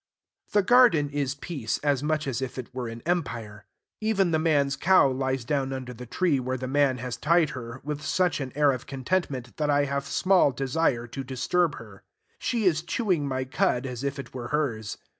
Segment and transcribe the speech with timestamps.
[0.53, 3.67] The garden is peace as much as if it were an empire.
[3.99, 7.79] Even the man's cow lies down under the tree where the man has tied her,
[7.83, 12.01] with such an air of contentment, that I have small desire to disturb her.
[12.39, 14.97] She is chewing my cud as if it were hers.